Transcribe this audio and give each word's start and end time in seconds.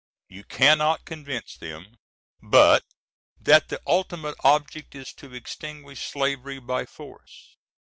You 0.29 0.43
cannot 0.43 1.05
convince 1.05 1.55
them 1.57 1.97
but 2.41 2.83
that 3.39 3.67
the 3.69 3.79
ultimate 3.85 4.33
object 4.43 4.95
is 4.95 5.13
to 5.13 5.35
extinguish 5.35 6.05
slavery 6.07 6.57
by 6.57 6.87
force. 6.87 7.55